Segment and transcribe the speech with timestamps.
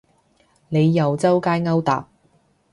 [0.69, 2.09] 你又周街勾搭